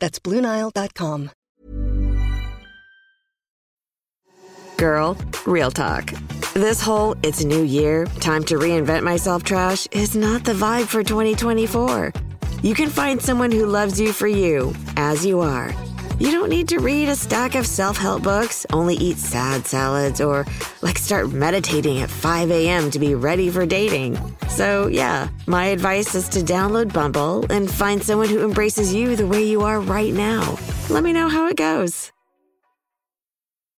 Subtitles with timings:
[0.00, 1.30] That's BlueNile.com.
[4.76, 6.10] Girl, real talk.
[6.54, 11.04] This whole it's new year, time to reinvent myself trash is not the vibe for
[11.04, 12.12] 2024.
[12.62, 15.74] You can find someone who loves you for you, as you are.
[16.20, 20.20] You don't need to read a stack of self help books, only eat sad salads,
[20.20, 20.44] or
[20.82, 22.90] like start meditating at 5 a.m.
[22.90, 24.18] to be ready for dating.
[24.50, 29.26] So, yeah, my advice is to download Bumble and find someone who embraces you the
[29.26, 30.58] way you are right now.
[30.90, 32.12] Let me know how it goes.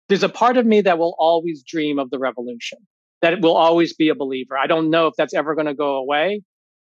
[0.08, 2.78] There's a part of me that will always dream of the revolution,
[3.20, 4.56] that will always be a believer.
[4.56, 6.40] I don't know if that's ever going to go away.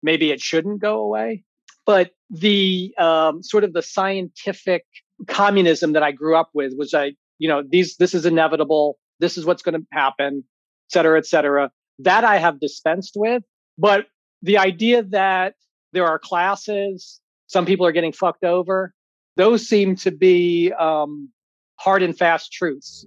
[0.03, 1.45] Maybe it shouldn't go away.
[1.85, 4.85] But the um, sort of the scientific
[5.27, 8.99] communism that I grew up with was I, you know, these this is inevitable.
[9.19, 10.45] This is what's going to happen,
[10.89, 11.71] et cetera, et cetera.
[12.01, 13.43] That I have dispensed with.
[13.79, 14.07] But
[14.43, 15.55] the idea that
[15.93, 18.93] there are classes, some people are getting fucked over,
[19.37, 21.31] those seem to be um,
[21.77, 23.07] hard and fast truths.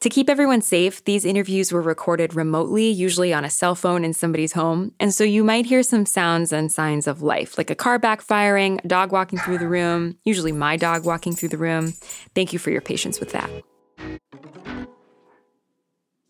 [0.00, 4.14] To keep everyone safe, these interviews were recorded remotely, usually on a cell phone in
[4.14, 7.74] somebody's home, and so you might hear some sounds and signs of life, like a
[7.74, 11.92] car backfiring, a dog walking through the room, usually my dog walking through the room.
[12.34, 13.50] Thank you for your patience with that.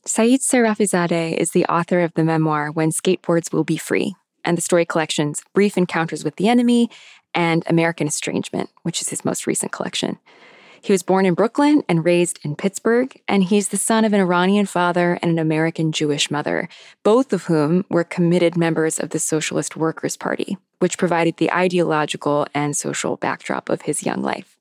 [0.05, 4.63] Saïd Sayrafiezadeh is the author of the memoir When Skateboards Will Be Free and the
[4.63, 6.91] story collections Brief Encounters with the Enemy
[7.35, 10.19] and American Estrangement, which is his most recent collection.
[10.83, 14.21] He was born in Brooklyn and raised in Pittsburgh, and he's the son of an
[14.21, 16.69] Iranian father and an American Jewish mother,
[17.03, 22.47] both of whom were committed members of the Socialist Workers' Party, which provided the ideological
[22.55, 24.57] and social backdrop of his young life.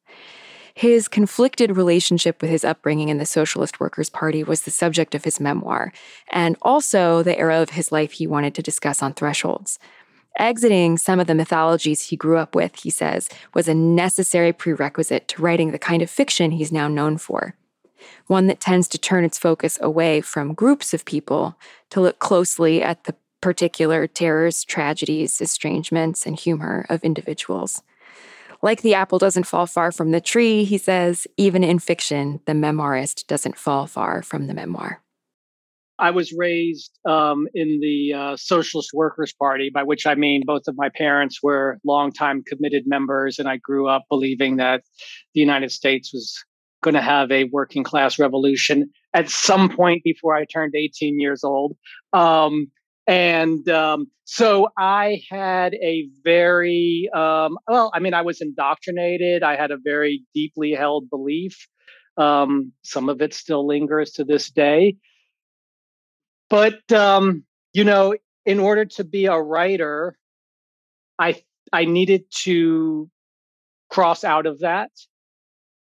[0.73, 5.23] His conflicted relationship with his upbringing in the Socialist Workers' Party was the subject of
[5.23, 5.91] his memoir,
[6.29, 9.79] and also the era of his life he wanted to discuss on Thresholds.
[10.37, 15.27] Exiting some of the mythologies he grew up with, he says, was a necessary prerequisite
[15.27, 17.55] to writing the kind of fiction he's now known for.
[18.27, 21.57] One that tends to turn its focus away from groups of people
[21.89, 27.81] to look closely at the particular terrors, tragedies, estrangements, and humor of individuals.
[28.61, 32.51] Like the apple doesn't fall far from the tree, he says, even in fiction, the
[32.53, 35.01] memoirist doesn't fall far from the memoir.
[35.99, 40.63] I was raised um, in the uh, Socialist Workers Party, by which I mean both
[40.67, 44.83] of my parents were longtime committed members, and I grew up believing that
[45.33, 46.43] the United States was
[46.81, 51.43] going to have a working class revolution at some point before I turned 18 years
[51.43, 51.75] old.
[52.13, 52.71] Um,
[53.05, 59.43] and um, so I had a very, um, well, I mean, I was indoctrinated.
[59.43, 61.67] I had a very deeply held belief.
[62.17, 64.95] Um, some of it still lingers to this day.
[66.49, 67.43] But um,
[67.73, 68.15] you know,
[68.45, 70.17] in order to be a writer,
[71.19, 71.41] I
[71.71, 73.09] I needed to
[73.89, 74.91] cross out of that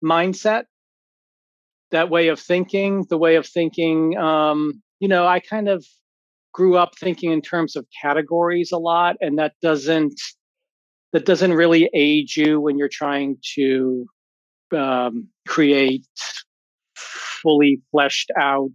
[0.04, 0.64] mindset,
[1.92, 4.18] that way of thinking, the way of thinking.
[4.18, 5.86] Um, you know, I kind of
[6.54, 10.20] grew up thinking in terms of categories a lot, and that doesn't
[11.14, 14.06] that doesn't really aid you when you're trying to
[14.76, 16.06] um, create
[16.96, 18.70] fully fleshed out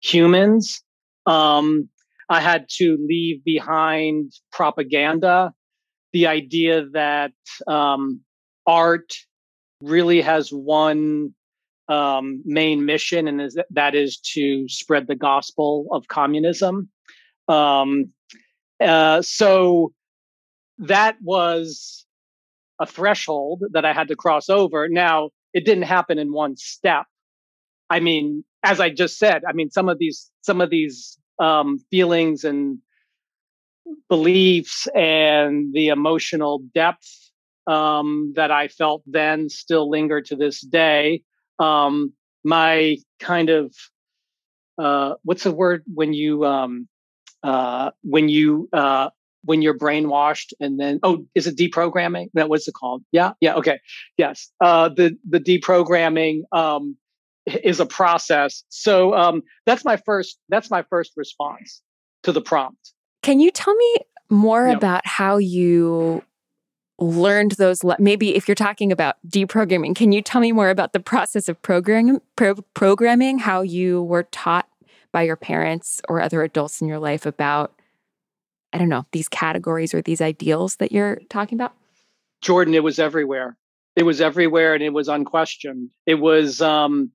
[0.00, 0.82] humans.
[1.30, 1.88] Um,
[2.28, 5.52] I had to leave behind propaganda,
[6.12, 7.32] the idea that
[7.66, 8.20] um,
[8.66, 9.12] art
[9.80, 11.34] really has one
[11.88, 16.88] um, main mission, and is, that is to spread the gospel of communism.
[17.48, 18.12] Um,
[18.80, 19.92] uh, so
[20.78, 22.06] that was
[22.80, 24.88] a threshold that I had to cross over.
[24.88, 27.06] Now, it didn't happen in one step.
[27.88, 31.78] I mean, as I just said, I mean, some of these some of these um,
[31.90, 32.78] feelings and
[34.08, 37.08] beliefs and the emotional depth
[37.66, 41.22] um, that I felt then still linger to this day.
[41.58, 42.12] Um,
[42.44, 43.74] my kind of
[44.78, 46.88] uh, what's the word when you um,
[47.42, 49.10] uh, when you uh,
[49.44, 52.28] when you're brainwashed and then oh is it deprogramming?
[52.34, 53.02] That what's it called?
[53.12, 53.80] Yeah yeah okay.
[54.16, 56.96] Yes uh, the the deprogramming um,
[57.46, 58.64] is a process.
[58.68, 60.38] So um, that's my first.
[60.48, 61.82] That's my first response
[62.22, 62.92] to the prompt.
[63.22, 63.96] Can you tell me
[64.28, 64.76] more yep.
[64.76, 66.22] about how you
[66.98, 67.82] learned those?
[67.84, 71.48] Le- maybe if you're talking about deprogramming, can you tell me more about the process
[71.48, 72.20] of programming?
[72.36, 74.68] Pro- programming, how you were taught
[75.12, 77.72] by your parents or other adults in your life about,
[78.72, 81.74] I don't know, these categories or these ideals that you're talking about?
[82.40, 83.56] Jordan, it was everywhere.
[83.96, 85.90] It was everywhere, and it was unquestioned.
[86.06, 86.62] It was.
[86.62, 87.10] Um,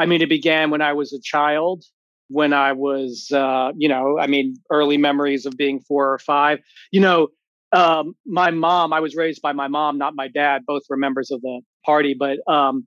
[0.00, 1.84] I mean, it began when I was a child,
[2.28, 6.60] when I was, uh, you know, I mean, early memories of being four or five.
[6.90, 7.28] You know,
[7.72, 10.62] um, my mom, I was raised by my mom, not my dad.
[10.66, 12.86] Both were members of the party, but um,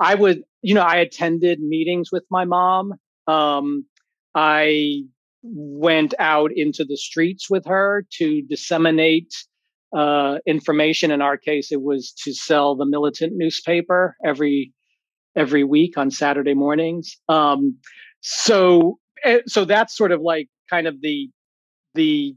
[0.00, 2.94] I would, you know, I attended meetings with my mom.
[3.26, 3.84] Um,
[4.34, 5.02] I
[5.42, 9.34] went out into the streets with her to disseminate
[9.94, 11.10] uh, information.
[11.10, 14.72] In our case, it was to sell the militant newspaper every
[15.36, 17.16] every week on Saturday mornings.
[17.28, 17.76] Um,
[18.20, 21.30] so eh, so that's sort of like kind of the
[21.94, 22.34] the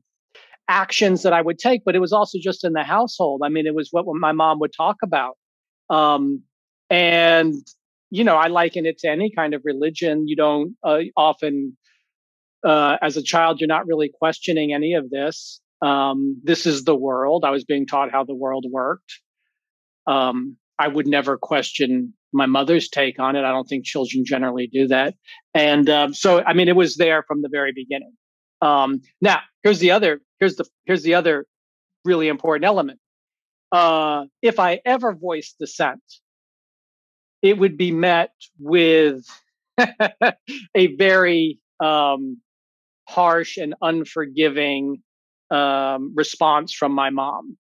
[0.70, 3.42] actions that I would take, but it was also just in the household.
[3.44, 5.38] I mean, it was what my mom would talk about.
[5.90, 6.44] Um,
[6.90, 7.56] and
[8.10, 10.28] you know, I liken it to any kind of religion.
[10.28, 11.78] You don't uh, often,
[12.64, 15.60] uh, as a child, you're not really questioning any of this.
[15.82, 17.44] Um, this is the world.
[17.44, 19.20] I was being taught how the world worked.
[20.08, 23.44] Um, I would never question my mother's take on it.
[23.44, 25.15] I don't think children generally do that.
[25.53, 28.13] And um, so, I mean, it was there from the very beginning.
[28.62, 30.21] Um, now, here's the other.
[30.39, 31.45] Here's the here's the other
[32.06, 33.00] really important element.
[33.71, 36.01] Uh, if I ever voiced dissent,
[37.41, 39.25] it would be met with
[39.77, 42.41] a very um,
[43.07, 45.03] harsh and unforgiving
[45.51, 47.57] um, response from my mom.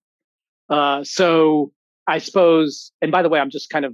[0.69, 1.71] Uh, so
[2.07, 3.93] I suppose, and by the way, I'm just kind of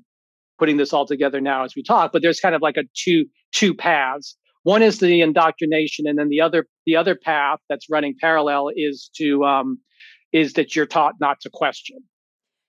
[0.64, 3.26] putting this all together now as we talk, but there's kind of like a two
[3.52, 4.38] two paths.
[4.62, 9.10] One is the indoctrination, and then the other the other path that's running parallel is
[9.18, 9.80] to um,
[10.32, 11.98] is that you're taught not to question.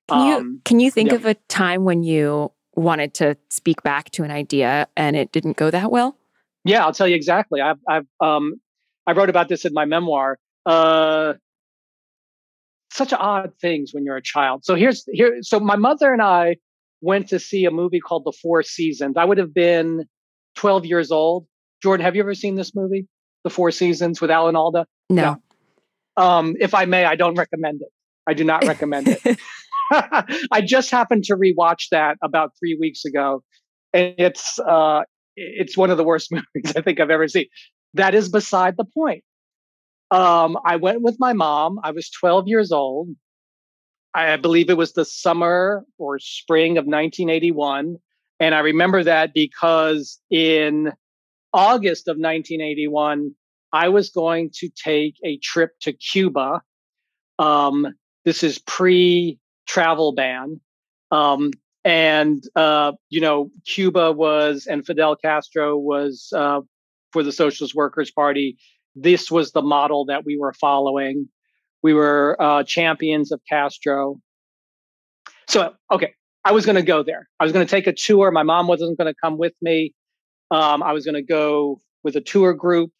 [0.08, 1.14] Can you um, can you think yeah.
[1.14, 5.56] of a time when you wanted to speak back to an idea and it didn't
[5.56, 6.18] go that well?
[6.64, 7.60] Yeah, I'll tell you exactly.
[7.60, 8.54] I've I've um,
[9.06, 10.36] I wrote about this in my memoir.
[10.66, 11.34] Uh,
[12.90, 14.64] such odd things when you're a child.
[14.64, 15.38] So here's here.
[15.42, 16.56] So my mother and I
[17.04, 19.16] went to see a movie called The Four Seasons.
[19.16, 20.04] I would have been
[20.56, 21.46] 12 years old.
[21.82, 23.06] Jordan, have you ever seen this movie,
[23.44, 24.86] The Four Seasons with Alan Alda?
[25.10, 25.40] No.
[26.16, 26.22] no.
[26.22, 27.88] Um, if I may, I don't recommend it.
[28.26, 29.38] I do not recommend it.
[29.90, 33.42] I just happened to rewatch that about three weeks ago,
[33.92, 35.02] and it's uh,
[35.36, 37.46] it's one of the worst movies I think I've ever seen.
[37.94, 39.24] That is beside the point.
[40.10, 41.78] Um, I went with my mom.
[41.82, 43.08] I was 12 years old.
[44.14, 47.96] I believe it was the summer or spring of 1981.
[48.38, 50.92] And I remember that because in
[51.52, 53.34] August of 1981,
[53.72, 56.62] I was going to take a trip to Cuba.
[57.38, 57.88] Um,
[58.24, 60.60] this is pre travel ban.
[61.10, 61.50] Um,
[61.84, 66.60] and, uh, you know, Cuba was, and Fidel Castro was uh,
[67.12, 68.56] for the Socialist Workers' Party.
[68.94, 71.28] This was the model that we were following.
[71.84, 74.16] We were uh, champions of Castro.
[75.46, 77.28] So, okay, I was going to go there.
[77.38, 78.30] I was going to take a tour.
[78.30, 79.92] My mom wasn't going to come with me.
[80.50, 82.90] Um, I was going to go with a tour group.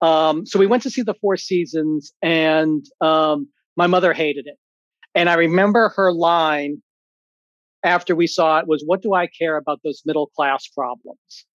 [0.00, 4.56] Um, so we went to see the Four Seasons, and um, my mother hated it.
[5.14, 6.82] And I remember her line
[7.84, 11.46] after we saw it was, "What do I care about those middle class problems?"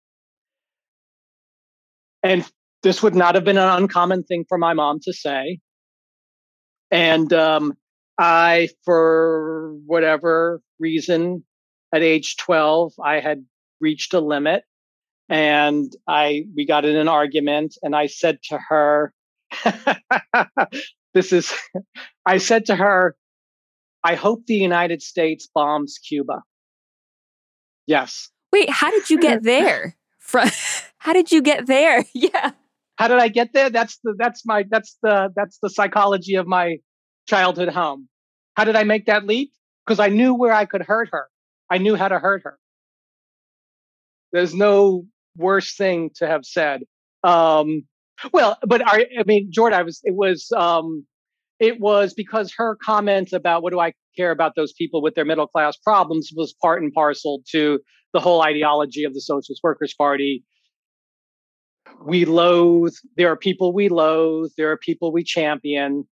[2.21, 2.47] And
[2.83, 5.59] this would not have been an uncommon thing for my mom to say.
[6.91, 7.77] And um,
[8.17, 11.43] I, for whatever reason,
[11.93, 13.45] at age 12, I had
[13.79, 14.63] reached a limit
[15.29, 19.13] and I we got in an argument and I said to her
[21.13, 21.53] this is
[22.25, 23.15] I said to her
[24.03, 26.41] I hope the United States bombs Cuba.
[27.85, 28.29] Yes.
[28.51, 29.95] Wait, how did you get there?
[30.17, 30.49] From
[30.97, 32.05] how did you get there?
[32.13, 32.51] Yeah.
[32.99, 33.69] How did I get there?
[33.69, 36.79] That's the that's my that's the that's the psychology of my
[37.29, 38.09] childhood home.
[38.55, 39.53] How did I make that leap?
[39.87, 41.29] Because I knew where I could hurt her.
[41.69, 42.59] I knew how to hurt her.
[44.33, 45.05] There's no
[45.37, 46.81] worse thing to have said.
[47.23, 47.83] Um,
[48.33, 51.05] well, but I, I mean, Jordan, I was, it was, um,
[51.59, 55.25] it was because her comment about what do I care about those people with their
[55.25, 57.79] middle class problems was part and parcel to
[58.13, 60.43] the whole ideology of the Socialist Workers Party.
[62.03, 66.07] We loathe, there are people we loathe, there are people we champion.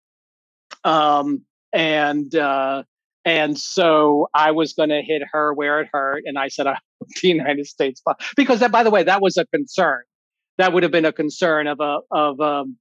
[0.84, 2.84] Um, and, uh,
[3.24, 6.24] and so I was going to hit her where it hurt.
[6.26, 8.02] And I said, I hope the United States,
[8.36, 10.04] because that, by the way, that was a concern.
[10.58, 12.78] That would have been a concern of a, of, um,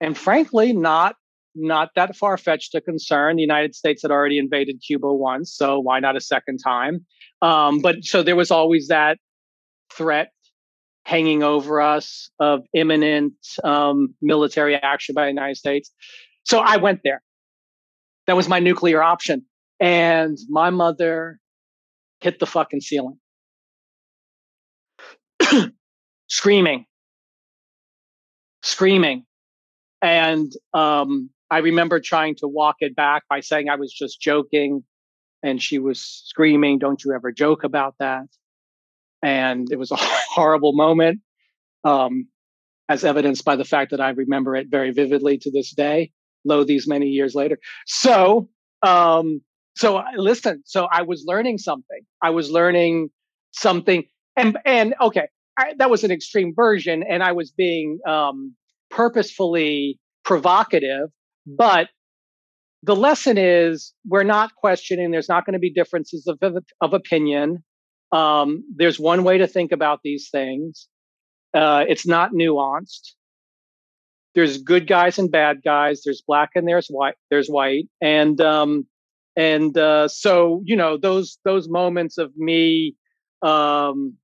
[0.00, 1.14] and frankly, not,
[1.54, 3.36] not that far fetched a concern.
[3.36, 5.54] The United States had already invaded Cuba once.
[5.54, 7.06] So why not a second time?
[7.42, 9.18] Um, but so there was always that
[9.92, 10.32] threat
[11.04, 15.90] hanging over us of imminent um, military action by the United States.
[16.44, 17.22] So I went there.
[18.26, 19.44] That was my nuclear option.
[19.80, 21.38] And my mother
[22.20, 23.18] hit the fucking ceiling,
[26.28, 26.86] screaming,
[28.62, 29.24] screaming.
[30.00, 34.84] And um, I remember trying to walk it back by saying I was just joking.
[35.42, 38.26] And she was screaming, Don't you ever joke about that.
[39.22, 41.20] And it was a horrible moment,
[41.84, 42.28] um,
[42.88, 46.10] as evidenced by the fact that I remember it very vividly to this day
[46.44, 47.58] lo these many years later.
[47.86, 48.48] So,
[48.82, 49.40] um,
[49.76, 52.00] so listen, so I was learning something.
[52.20, 53.10] I was learning
[53.52, 54.04] something
[54.36, 58.54] and, and okay, I, that was an extreme version and I was being, um,
[58.90, 61.08] purposefully provocative,
[61.46, 61.88] but
[62.82, 65.10] the lesson is we're not questioning.
[65.10, 67.62] There's not going to be differences of, of, of opinion.
[68.12, 70.86] Um, there's one way to think about these things.
[71.54, 73.14] Uh, it's not nuanced
[74.34, 76.02] there's good guys and bad guys.
[76.04, 77.14] There's black and there's white.
[77.30, 78.86] There's white, and um,
[79.36, 82.96] and uh, so you know those those moments of me
[83.42, 84.16] um,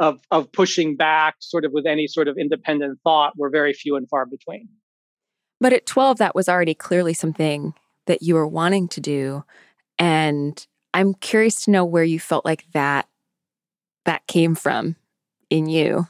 [0.00, 3.96] of of pushing back, sort of with any sort of independent thought, were very few
[3.96, 4.68] and far between.
[5.58, 7.72] But at 12, that was already clearly something
[8.06, 9.44] that you were wanting to do,
[9.98, 13.08] and I'm curious to know where you felt like that
[14.06, 14.96] that came from
[15.50, 16.06] in you.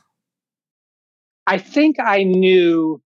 [1.47, 3.03] I think I knew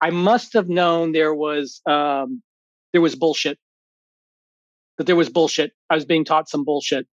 [0.00, 2.42] I must have known there was um,
[2.92, 3.58] there was bullshit.
[4.98, 5.72] That there was bullshit.
[5.88, 7.06] I was being taught some bullshit.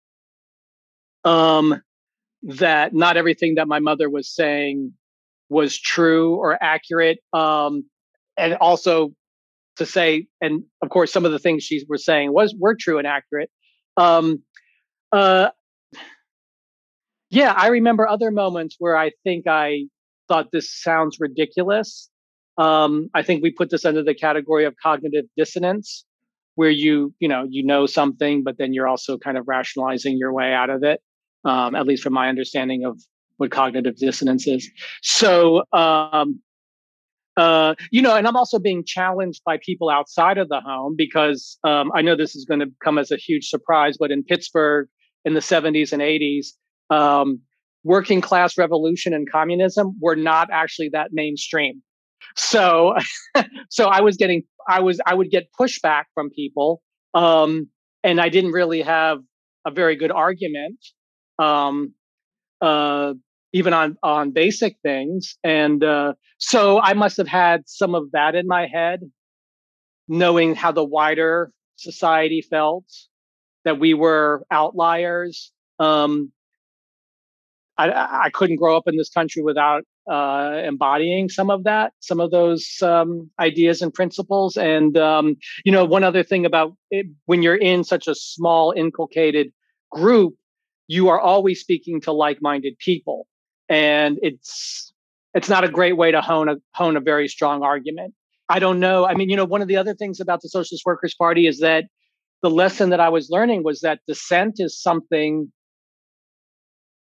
[1.24, 1.82] Um,
[2.44, 4.94] that not everything that my mother was saying
[5.50, 7.20] was true or accurate.
[7.34, 7.86] Um,
[8.38, 9.12] and also
[9.78, 12.98] to say, and of course, some of the things she was saying was were true
[12.98, 13.50] and accurate.
[13.96, 14.44] Um,
[15.12, 15.50] uh,
[17.29, 19.86] yeah, I remember other moments where I think I
[20.27, 22.10] thought this sounds ridiculous,
[22.57, 26.05] um, I think we put this under the category of cognitive dissonance,
[26.55, 30.34] where you, you know, you know something, but then you're also kind of rationalizing your
[30.34, 31.01] way out of it.
[31.46, 33.00] Um, at least from my understanding of
[33.38, 34.69] what cognitive dissonance is.
[35.01, 36.41] So, um,
[37.38, 41.57] uh, you know, and I'm also being challenged by people outside of the home because
[41.63, 44.89] um, I know this is going to come as a huge surprise, but in Pittsburgh
[45.24, 46.48] in the 70s and 80s,
[46.89, 47.41] um,
[47.84, 51.82] working class revolution and communism were not actually that mainstream.
[52.36, 52.96] So
[53.70, 56.82] so i was getting i was i would get pushback from people
[57.13, 57.70] um
[58.03, 59.20] and i didn't really have
[59.65, 60.77] a very good argument
[61.39, 61.94] um
[62.62, 63.13] uh
[63.53, 65.38] even on on basic things.
[65.44, 69.01] And uh so i must have had some of that in my head
[70.08, 72.86] knowing how the wider society felt
[73.65, 76.32] that we were outliers um
[77.77, 82.19] I, I couldn't grow up in this country without uh, embodying some of that, some
[82.19, 84.57] of those um, ideas and principles.
[84.57, 88.74] And um, you know, one other thing about it, when you're in such a small,
[88.75, 89.51] inculcated
[89.91, 90.36] group,
[90.88, 93.27] you are always speaking to like-minded people,
[93.69, 94.93] and it's
[95.34, 98.13] it's not a great way to hone a hone a very strong argument.
[98.50, 99.05] I don't know.
[99.05, 101.60] I mean, you know, one of the other things about the Socialist Workers Party is
[101.60, 101.86] that
[102.41, 105.51] the lesson that I was learning was that dissent is something.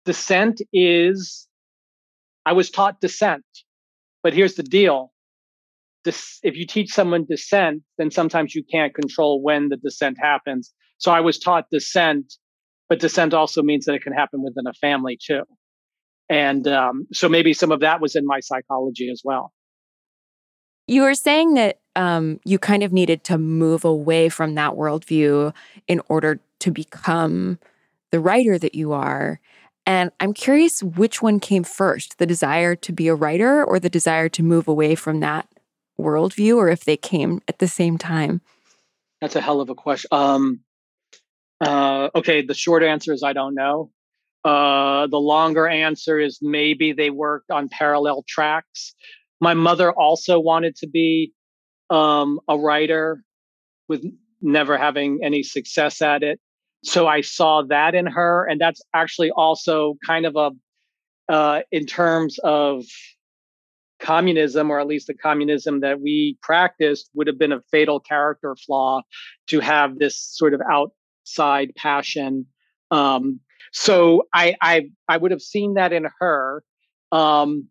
[0.10, 1.48] Dissent is
[2.44, 3.46] I was taught dissent.
[4.24, 5.12] But here's the deal.
[6.04, 10.74] This, if you teach someone dissent, then sometimes you can't control when the dissent happens.
[10.98, 12.34] So I was taught dissent,
[12.90, 15.44] but dissent also means that it can happen within a family too.
[16.28, 19.54] And um, so maybe some of that was in my psychology as well.
[20.88, 25.54] You were saying that um, you kind of needed to move away from that worldview
[25.88, 27.60] in order to become
[28.10, 29.40] the writer that you are.
[29.90, 33.90] And I'm curious which one came first the desire to be a writer or the
[33.90, 35.48] desire to move away from that
[36.00, 38.42] worldview, or if they came at the same time?
[39.20, 40.10] That's a hell of a question.
[40.12, 40.60] Um,
[41.60, 43.90] uh, okay, the short answer is I don't know.
[44.46, 48.94] Uh, the longer answer is maybe they worked on parallel tracks.
[49.42, 51.34] My mother also wanted to be
[51.90, 53.24] um, a writer
[53.88, 54.06] with
[54.40, 56.40] never having any success at it.
[56.84, 58.46] So I saw that in her.
[58.50, 60.52] And that's actually also kind of a,
[61.32, 62.86] uh, in terms of
[64.00, 68.56] communism, or at least the communism that we practiced, would have been a fatal character
[68.56, 69.02] flaw
[69.48, 72.46] to have this sort of outside passion.
[72.92, 73.42] Um,
[73.74, 76.64] so I, I, I would have seen that in her.
[77.12, 77.68] Um,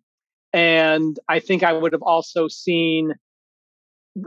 [0.53, 3.15] and I think I would have also seen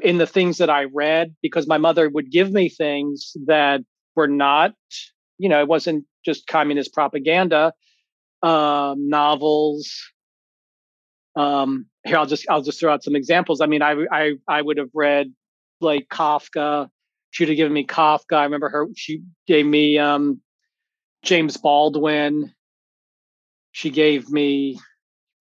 [0.02, 3.82] in the things that I read, because my mother would give me things that
[4.16, 4.74] were not,
[5.38, 7.74] you know, it wasn't just communist propaganda,
[8.44, 9.92] um, novels.
[11.36, 13.62] Um, here, I'll just I'll just throw out some examples.
[13.62, 15.34] I mean, I I I would have read
[15.80, 16.90] like Kafka.
[17.32, 18.36] She would have given me Kafka.
[18.36, 18.88] I remember her.
[18.96, 20.42] She gave me um,
[21.24, 22.54] James Baldwin.
[23.72, 24.80] She gave me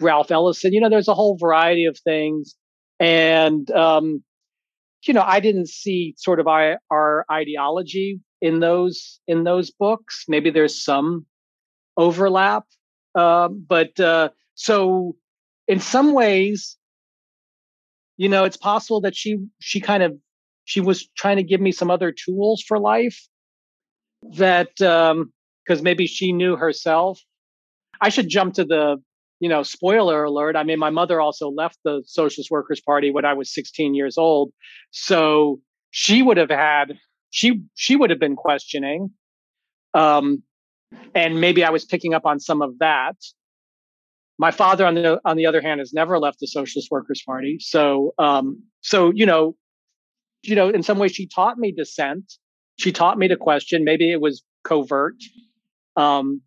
[0.00, 0.72] Ralph Ellison.
[0.72, 2.54] You know, there's a whole variety of things,
[3.00, 4.22] and um,
[5.06, 10.24] you know, I didn't see sort of our, our ideology in those in those books.
[10.28, 11.26] Maybe there's some
[11.96, 12.64] overlap,
[13.14, 15.16] uh, but uh, so
[15.68, 16.76] in some ways,
[18.16, 20.16] you know, it's possible that she she kind of
[20.64, 23.26] she was trying to give me some other tools for life
[24.36, 27.20] that because um, maybe she knew herself.
[28.00, 28.96] I should jump to the
[29.40, 30.54] you know, spoiler alert.
[30.54, 34.18] I mean, my mother also left the Socialist Workers Party when I was 16 years
[34.18, 34.52] old.
[34.90, 36.98] So she would have had
[37.30, 39.10] she she would have been questioning
[39.94, 40.42] um,
[41.14, 43.16] and maybe i was picking up on some of that.
[44.38, 47.58] My father on the on the other hand has never left the socialist workers party
[47.60, 49.54] so um, so you know
[50.42, 52.34] you know in some ways she taught me dissent.
[52.78, 53.84] She taught me to question.
[53.84, 55.16] Maybe it was covert.
[55.96, 56.40] Um,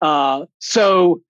[0.00, 1.20] uh, so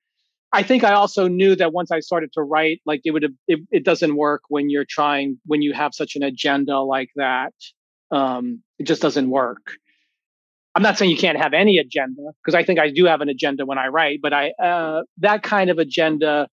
[0.53, 3.33] I think I also knew that once I started to write, like it would have,
[3.47, 7.53] it, it doesn't work when you're trying, when you have such an agenda like that
[8.11, 9.73] um, it just doesn't work.
[10.75, 13.29] I'm not saying you can't have any agenda because I think I do have an
[13.29, 16.49] agenda when I write, but I uh, that kind of agenda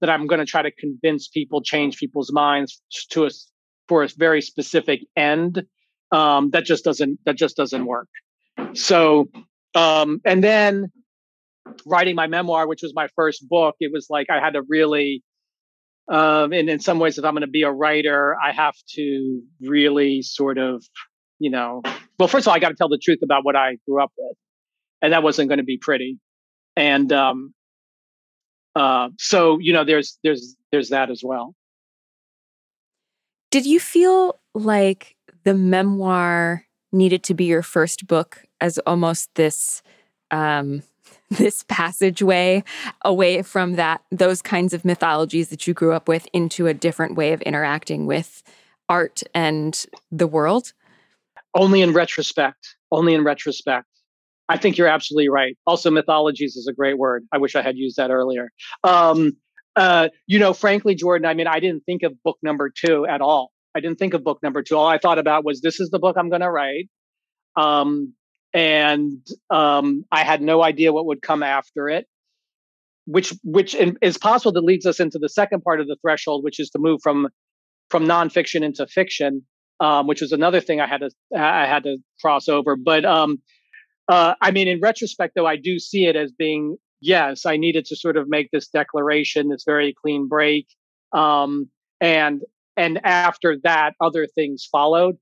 [0.00, 3.50] that I'm going to try to convince people, change people's minds to us
[3.88, 5.64] for a very specific end.
[6.12, 8.08] Um, that just doesn't that just doesn't work.
[8.74, 9.28] So,
[9.74, 10.90] um, and then
[11.86, 15.22] writing my memoir, which was my first book, it was like I had to really
[16.08, 19.42] um, and in some ways, if I'm going to be a writer, I have to
[19.60, 20.84] really sort of,
[21.38, 21.82] you know,
[22.18, 24.12] well, first of all, I got to tell the truth about what I grew up
[24.18, 24.36] with,
[25.02, 26.18] and that wasn't going to be pretty.
[26.76, 27.54] And um,
[28.74, 31.54] uh, so, you know, there's there's there's that as well.
[33.50, 39.82] Did you feel like the memoir needed to be your first book as almost this
[40.30, 40.82] um,
[41.38, 42.64] this passageway
[43.04, 47.14] away from that those kinds of mythologies that you grew up with into a different
[47.14, 48.42] way of interacting with
[48.88, 50.72] art and the world?
[51.54, 52.76] Only in retrospect.
[52.90, 53.86] Only in retrospect.
[54.48, 55.56] I think you're absolutely right.
[55.64, 57.24] Also, mythologies is a great word.
[57.32, 58.50] I wish I had used that earlier.
[58.82, 59.36] Um,
[59.76, 63.20] uh, you know, frankly, Jordan, I mean, I didn't think of book number two at
[63.20, 63.52] all.
[63.76, 64.76] I didn't think of book number two.
[64.76, 66.88] All I thought about was this is the book I'm going to write.
[67.56, 68.14] Um,
[68.52, 72.06] and um, I had no idea what would come after it.
[73.06, 76.60] Which, which is possible that leads us into the second part of the threshold, which
[76.60, 77.28] is to move from
[77.88, 79.42] from nonfiction into fiction,
[79.80, 82.76] um, which was another thing I had to I had to cross over.
[82.76, 83.38] But um,
[84.08, 87.84] uh, I mean, in retrospect, though, I do see it as being yes, I needed
[87.86, 90.68] to sort of make this declaration, this very clean break,
[91.12, 91.68] um,
[92.00, 92.42] and
[92.76, 95.16] and after that, other things followed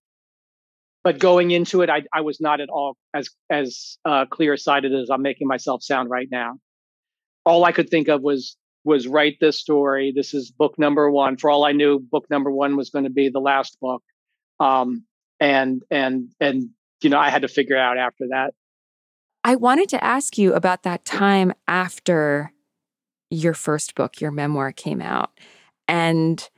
[1.05, 4.95] but going into it, I, I was not at all as as uh, clear sighted
[4.95, 6.55] as I'm making myself sound right now.
[7.45, 10.13] All I could think of was was write this story.
[10.15, 11.37] This is book number one.
[11.37, 14.03] For all I knew, book number one was going to be the last book,
[14.61, 15.05] um,
[15.41, 16.71] and and and
[17.03, 18.55] you know I had to figure out after that.
[19.45, 22.53] I wanted to ask you about that time after
[23.31, 25.39] your first book, your memoir, came out,
[25.87, 26.49] and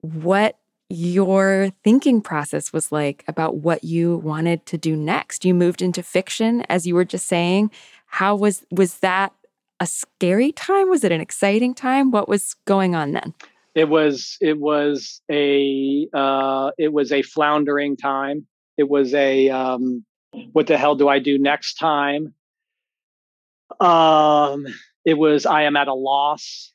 [0.00, 0.58] what
[0.90, 5.44] your thinking process was like about what you wanted to do next.
[5.44, 7.70] You moved into fiction, as you were just saying.
[8.06, 9.32] How was was that
[9.80, 10.88] a scary time?
[10.88, 12.10] Was it an exciting time?
[12.10, 13.34] What was going on then?
[13.74, 18.46] It was it was a uh, it was a floundering time.
[18.76, 20.04] It was a um,
[20.52, 22.34] what the hell do I do next time?
[23.78, 24.66] Um,
[25.04, 26.72] it was I am at a loss.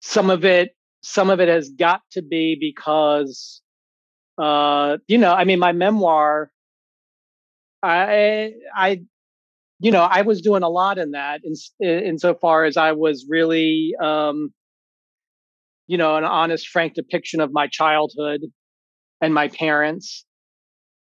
[0.00, 3.60] Some of it, some of it has got to be because,
[4.38, 6.50] uh, you know, I mean, my memoir.
[7.82, 9.02] I, I,
[9.78, 11.54] you know, I was doing a lot in that, in
[11.88, 14.54] insofar as I was really, um,
[15.86, 18.40] you know, an honest, frank depiction of my childhood
[19.20, 20.24] and my parents.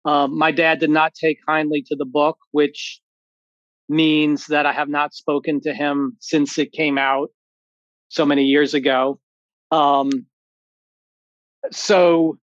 [0.03, 2.99] Um, my dad did not take kindly to the book, which
[3.87, 7.29] means that I have not spoken to him since it came out
[8.09, 9.19] so many years ago.
[9.75, 10.09] Um,
[11.71, 12.37] so,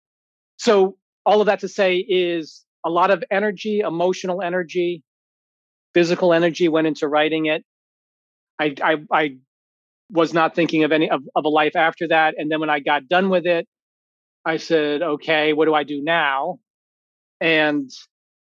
[0.57, 5.03] so all of that to say is a lot of energy, emotional energy,
[5.93, 7.63] physical energy went into writing it.
[8.59, 9.37] I, I, I
[10.09, 12.33] was not thinking of any of, of a life after that.
[12.37, 13.67] And then when I got done with it,
[14.43, 16.57] I said, okay, what do I do now?
[17.39, 17.91] And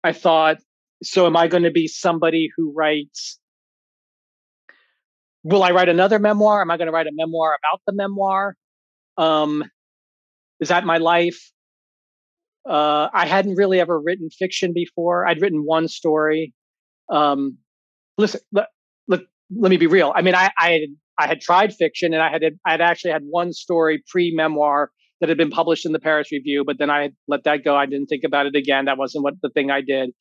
[0.04, 0.58] I thought,
[1.04, 3.40] so am I going to be somebody who writes?
[5.44, 6.62] Will I write another memoir?
[6.62, 8.56] Am I going to write a memoir about the memoir?
[9.22, 9.64] Um,
[10.60, 11.52] is that my life?
[12.68, 15.28] Uh, I hadn't really ever written fiction before.
[15.28, 16.54] I'd written one story.
[17.10, 17.58] Um,
[18.18, 18.68] listen, let,
[19.08, 19.22] let,
[19.70, 20.14] me be real.
[20.16, 20.82] I mean, I, I had,
[21.18, 24.92] I had tried fiction and I had, I had actually had one story pre memoir
[25.20, 27.76] that had been published in the Paris Review, but then I let that go.
[27.76, 28.86] I didn't think about it again.
[28.86, 30.12] That wasn't what the thing I did.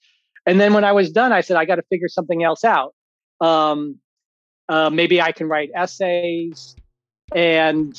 [0.47, 2.95] And then when I was done, I said, I got to figure something else out.
[3.41, 3.99] Um,
[4.69, 6.77] uh, maybe I can write essays,
[7.35, 7.99] and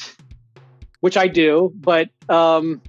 [1.01, 2.81] which I do, but um,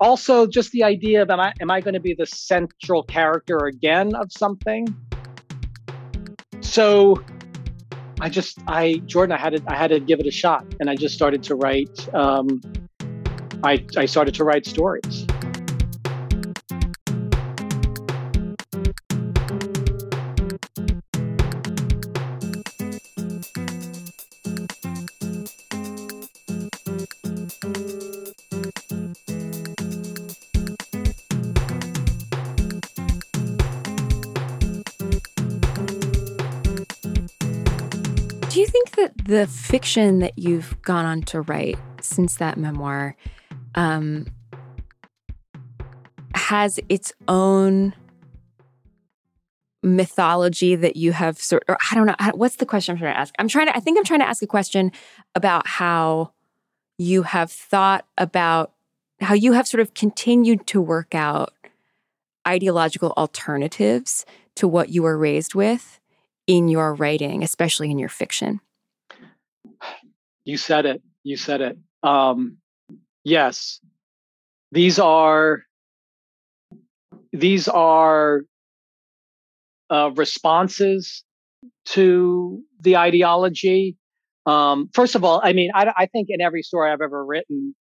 [0.00, 3.66] also just the idea of am I am I going to be the central character
[3.66, 4.86] again of something?
[6.60, 7.22] So
[8.20, 10.90] I just I Jordan I had to I had to give it a shot, and
[10.90, 12.14] I just started to write.
[12.14, 12.60] Um,
[13.62, 15.25] I I started to write stories.
[39.26, 43.16] The fiction that you've gone on to write since that memoir
[43.74, 44.26] um,
[46.34, 47.92] has its own
[49.82, 53.18] mythology that you have sort or I don't know what's the question I'm trying to
[53.18, 53.34] ask.
[53.38, 54.90] I'm trying to I think I'm trying to ask a question
[55.34, 56.32] about how
[56.98, 58.72] you have thought about
[59.20, 61.52] how you have sort of continued to work out
[62.46, 64.24] ideological alternatives
[64.56, 66.00] to what you were raised with
[66.46, 68.60] in your writing, especially in your fiction.
[70.44, 71.02] You said it.
[71.24, 71.78] You said it.
[72.02, 72.58] Um,
[73.24, 73.80] yes,
[74.72, 75.62] these are
[77.32, 78.42] these are
[79.90, 81.24] uh, responses
[81.86, 83.96] to the ideology.
[84.46, 87.74] Um, first of all, I mean, I, I think in every story I've ever written,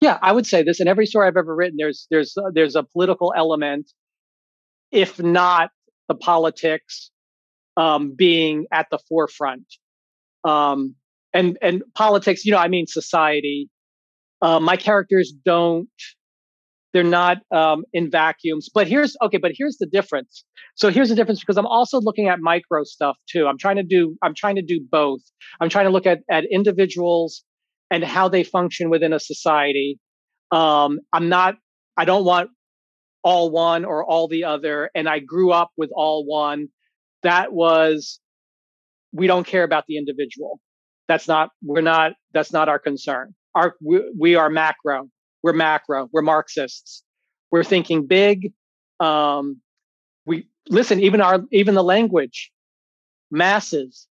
[0.00, 1.76] yeah, I would say this in every story I've ever written.
[1.78, 3.90] There's there's uh, there's a political element,
[4.90, 5.70] if not
[6.08, 7.10] the politics
[7.76, 9.64] um, being at the forefront.
[10.44, 10.94] Um,
[11.34, 13.68] and and politics you know i mean society.
[14.42, 15.88] Uh, my characters don't
[16.92, 20.44] they're not um, in vacuums but here's okay but here's the difference.
[20.76, 23.46] So here's the difference because i'm also looking at micro stuff too.
[23.46, 25.20] I'm trying to do i'm trying to do both.
[25.60, 27.42] I'm trying to look at at individuals
[27.90, 29.98] and how they function within a society.
[30.52, 31.56] Um, i'm not
[31.96, 32.50] i don't want
[33.22, 36.68] all one or all the other and i grew up with all one.
[37.22, 38.20] That was
[39.14, 40.60] we don't care about the individual
[41.08, 43.34] that's not, we're not, that's not our concern.
[43.54, 45.08] Our, we, we are macro.
[45.42, 46.08] We're macro.
[46.12, 47.02] We're Marxists.
[47.50, 48.52] We're thinking big.
[49.00, 49.60] Um,
[50.26, 52.50] we listen, even our, even the language,
[53.30, 54.08] masses,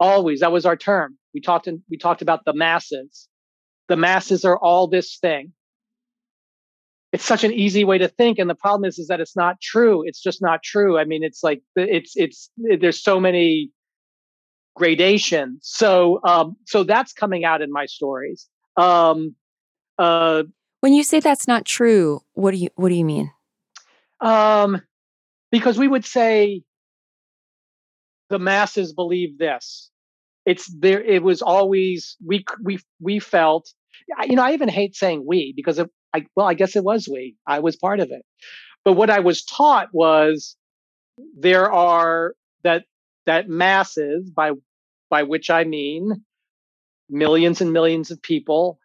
[0.00, 1.16] always, that was our term.
[1.32, 3.28] We talked, in, we talked about the masses.
[3.88, 5.52] The masses are all this thing
[7.12, 9.60] it's such an easy way to think and the problem is is that it's not
[9.60, 13.70] true it's just not true i mean it's like it's it's there's so many
[14.74, 15.58] gradation.
[15.62, 18.48] So um, so that's coming out in my stories.
[18.76, 19.34] Um,
[19.98, 20.44] uh,
[20.80, 23.30] when you say that's not true, what do you what do you mean?
[24.20, 24.82] Um,
[25.50, 26.62] because we would say
[28.30, 29.90] the masses believe this.
[30.44, 31.02] It's there.
[31.02, 33.72] It was always we we we felt.
[34.26, 37.08] You know, I even hate saying we because of, I well, I guess it was
[37.08, 37.36] we.
[37.46, 38.22] I was part of it.
[38.84, 40.56] But what I was taught was
[41.38, 42.84] there are that
[43.26, 44.52] that masses by
[45.10, 46.24] by which I mean
[47.08, 48.78] millions and millions of people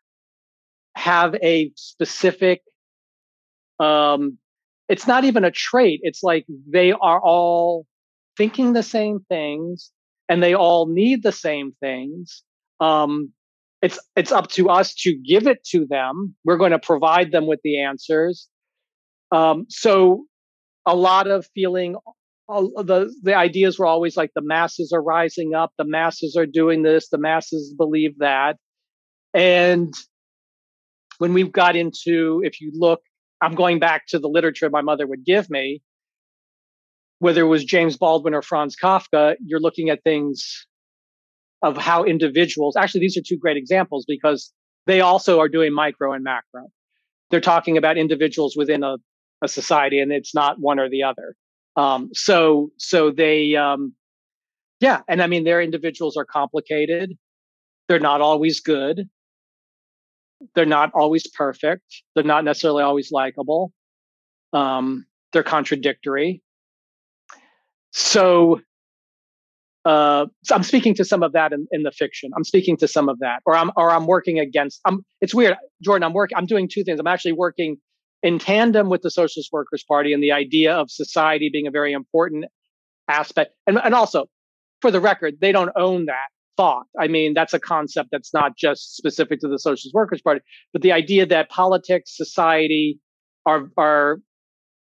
[0.95, 2.61] have a specific
[3.79, 4.37] um
[4.89, 7.85] it's not even a trait it's like they are all
[8.35, 9.91] thinking the same things
[10.27, 12.43] and they all need the same things
[12.79, 13.31] um
[13.81, 17.45] it's it's up to us to give it to them we're going to provide them
[17.45, 18.47] with the answers
[19.31, 20.25] um so
[20.85, 21.95] a lot of feeling
[22.47, 26.45] all the the ideas were always like the masses are rising up the masses are
[26.45, 28.57] doing this the masses believe that.
[29.33, 29.93] And
[31.17, 33.01] when we got into if you look
[33.41, 35.81] i'm going back to the literature my mother would give me
[37.19, 40.67] whether it was james baldwin or franz kafka you're looking at things
[41.63, 44.53] of how individuals actually these are two great examples because
[44.87, 46.69] they also are doing micro and macro.
[47.29, 48.95] They're talking about individuals within a,
[49.43, 51.35] a society and it's not one or the other
[51.77, 53.93] um, so so they um,
[54.79, 57.13] yeah, and I mean their individuals are complicated.
[57.87, 59.07] They're not always good.
[60.55, 62.03] They're not always perfect.
[62.13, 63.71] They're not necessarily always likable.
[64.53, 66.41] Um, they're contradictory.
[67.91, 68.61] So,
[69.85, 72.31] uh, so I'm speaking to some of that in, in the fiction.
[72.35, 74.81] I'm speaking to some of that, or I'm or I'm working against.
[74.85, 75.05] I'm.
[75.21, 76.03] It's weird, Jordan.
[76.03, 76.37] I'm working.
[76.37, 76.99] I'm doing two things.
[76.99, 77.77] I'm actually working
[78.23, 81.93] in tandem with the Socialist Workers Party and the idea of society being a very
[81.93, 82.45] important
[83.07, 83.53] aspect.
[83.65, 84.27] And, and also,
[84.81, 86.27] for the record, they don't own that
[86.57, 86.85] thought.
[86.99, 90.41] I mean, that's a concept that's not just specific to the Socialist Workers Party,
[90.73, 92.99] but the idea that politics, society
[93.45, 94.17] are, are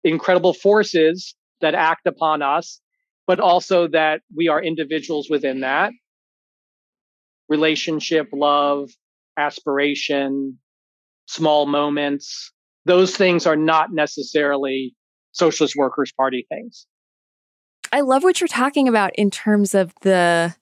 [0.04, 2.80] incredible forces that act upon us,
[3.26, 5.92] but also that we are individuals within that
[7.48, 8.90] relationship, love,
[9.36, 10.58] aspiration,
[11.26, 12.51] small moments,
[12.84, 14.94] those things are not necessarily
[15.32, 16.86] socialist workers party things
[17.92, 20.54] i love what you're talking about in terms of the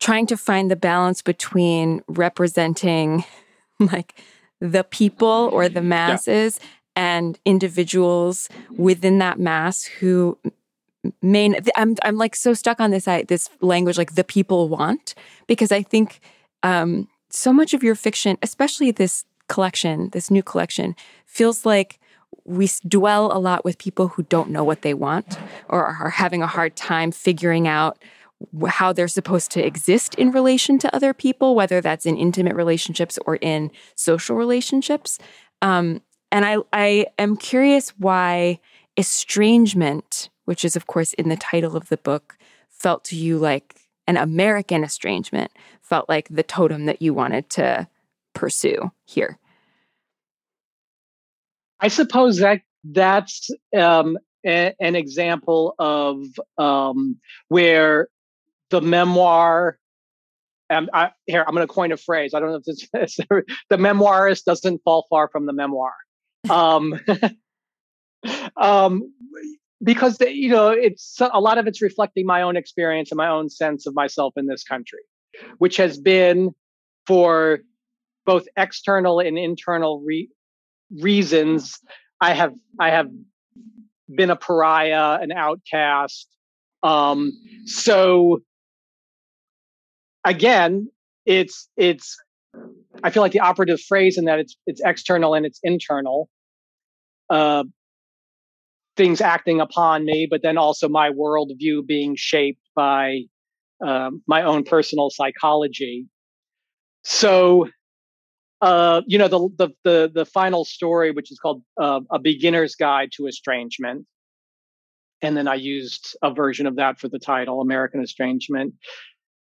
[0.00, 3.24] trying to find the balance between representing
[3.80, 4.20] like
[4.60, 6.68] the people or the masses yeah.
[6.96, 10.38] and individuals within that mass who
[11.22, 15.14] main I'm I'm like so stuck on this I, this language like the people want
[15.46, 16.20] because I think
[16.62, 21.98] um so much of your fiction especially this collection, this new collection, feels like
[22.44, 26.42] we dwell a lot with people who don't know what they want or are having
[26.42, 27.98] a hard time figuring out
[28.68, 33.18] how they're supposed to exist in relation to other people, whether that's in intimate relationships
[33.26, 35.18] or in social relationships.
[35.62, 38.60] Um, and I, I am curious why
[38.96, 42.36] estrangement, which is, of course, in the title of the book,
[42.68, 47.88] felt to you like an American estrangement, felt like the totem that you wanted to
[48.36, 49.38] pursue here?
[51.80, 56.24] I suppose that that's um, a, an example of
[56.58, 57.18] um,
[57.48, 58.08] where
[58.70, 59.78] the memoir.
[60.68, 62.34] And I, here, I'm going to coin a phrase.
[62.34, 63.16] I don't know if this is
[63.70, 65.92] the memoirist doesn't fall far from the memoir.
[66.50, 66.98] Um,
[68.56, 69.12] um,
[69.82, 73.28] because the, you know it's a lot of it's reflecting my own experience and my
[73.28, 75.00] own sense of myself in this country
[75.58, 76.54] which has been
[77.06, 77.60] for
[78.26, 80.28] both external and internal re-
[81.00, 81.78] reasons.
[82.20, 83.08] I have i have
[84.14, 86.28] been a pariah an outcast.
[86.82, 87.32] Um
[87.64, 88.40] so
[90.24, 90.90] again
[91.24, 92.16] it's it's
[93.04, 96.28] i feel like the operative phrase in that it's it's external and it's internal
[97.30, 97.62] uh
[98.96, 103.20] things acting upon me but then also my worldview being shaped by
[103.84, 106.06] um, my own personal psychology.
[107.04, 107.68] So
[108.60, 112.74] uh, you know, the, the, the, the final story, which is called uh, A Beginner's
[112.74, 114.06] Guide to Estrangement.
[115.22, 118.74] And then I used a version of that for the title, American Estrangement,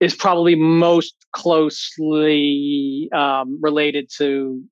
[0.00, 4.62] is probably most closely um, related to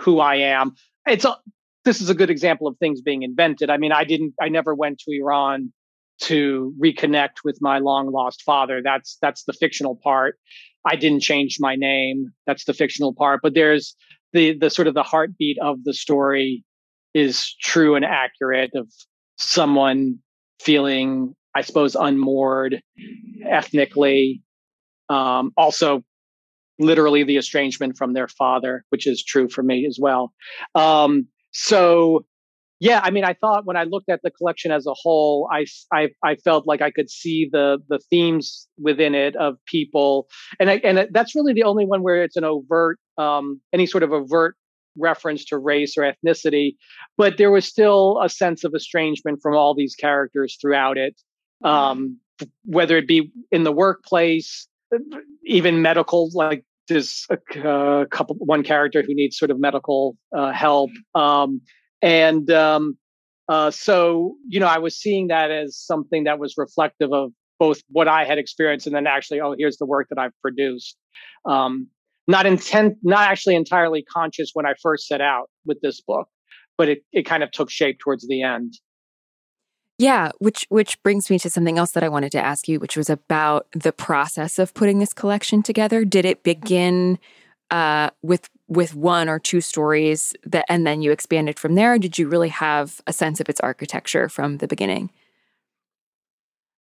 [0.00, 0.74] who I am.
[1.06, 1.36] It's a,
[1.84, 3.70] this is a good example of things being invented.
[3.70, 5.72] I mean, I didn't, I never went to Iran
[6.22, 8.82] to reconnect with my long lost father.
[8.84, 10.38] That's that's the fictional part.
[10.86, 12.32] I didn't change my name.
[12.46, 13.40] That's the fictional part.
[13.42, 13.94] But there's
[14.32, 16.64] the the sort of the heartbeat of the story
[17.14, 18.88] is true and accurate of
[19.36, 20.18] someone
[20.60, 22.82] feeling, I suppose, unmoored
[23.44, 24.42] ethnically.
[25.08, 26.04] Um, also,
[26.78, 30.32] literally the estrangement from their father, which is true for me as well.
[30.74, 32.24] Um, so
[32.80, 35.66] yeah, I mean, I thought when I looked at the collection as a whole, I,
[35.92, 40.70] I, I felt like I could see the the themes within it of people, and
[40.70, 44.12] I, and that's really the only one where it's an overt, um, any sort of
[44.12, 44.56] overt
[44.96, 46.74] reference to race or ethnicity,
[47.16, 51.20] but there was still a sense of estrangement from all these characters throughout it,
[51.62, 52.18] um,
[52.64, 54.66] whether it be in the workplace,
[55.44, 60.50] even medical, like there's a, a couple, one character who needs sort of medical uh,
[60.50, 60.90] help.
[61.14, 61.60] Um,
[62.02, 62.96] and um,
[63.48, 67.82] uh, so, you know, I was seeing that as something that was reflective of both
[67.88, 70.96] what I had experienced and then actually, oh, here's the work that I've produced.
[71.44, 71.88] Um,
[72.28, 76.28] not intent, not actually entirely conscious when I first set out with this book,
[76.78, 78.74] but it, it kind of took shape towards the end.
[79.98, 82.96] Yeah, which which brings me to something else that I wanted to ask you, which
[82.96, 86.06] was about the process of putting this collection together.
[86.06, 87.18] Did it begin
[87.70, 92.16] uh, with with one or two stories that and then you expanded from there did
[92.16, 95.10] you really have a sense of its architecture from the beginning?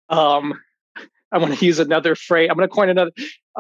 [0.09, 0.55] Um
[1.33, 3.11] i want to use another phrase i'm going to coin another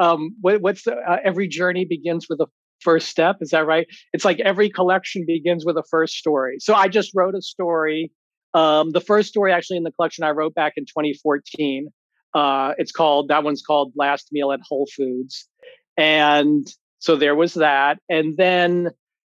[0.00, 2.46] um what, what's the, uh, every journey begins with a
[2.80, 3.86] first step is that right?
[4.12, 6.56] It's like every collection begins with a first story.
[6.60, 8.12] So i just wrote a story
[8.52, 11.88] um the first story actually in the collection i wrote back in 2014
[12.34, 15.48] uh it's called that one's called last meal at whole foods.
[15.96, 16.66] And
[17.04, 17.98] so there was that.
[18.08, 18.88] And then,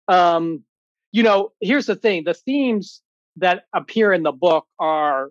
[0.09, 0.65] um,
[1.13, 3.03] you know, here's the thing the themes
[3.37, 5.29] that appear in the book are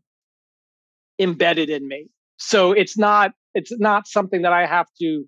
[1.17, 2.09] embedded in me.
[2.37, 5.23] So it's not it's not something that I have to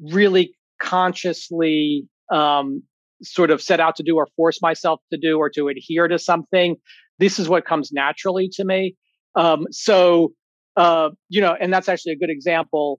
[0.00, 2.82] really consciously um,
[3.22, 6.18] sort of set out to do or force myself to do or to adhere to
[6.18, 6.74] something.
[7.20, 8.96] This is what comes naturally to me.
[9.36, 10.32] Um, so
[10.76, 12.98] uh, you know, and that's actually a good example.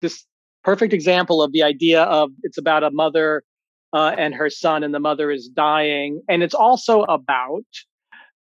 [0.00, 0.26] This
[0.64, 3.42] perfect example of the idea of it's about a mother
[3.92, 6.22] uh, and her son, and the mother is dying.
[6.28, 7.64] And it's also about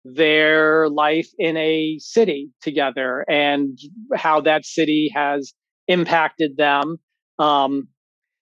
[0.03, 3.77] their life in a city together and
[4.15, 5.53] how that city has
[5.87, 6.97] impacted them.
[7.39, 7.89] Um,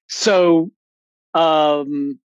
[0.10, 0.70] so,
[1.34, 2.20] um,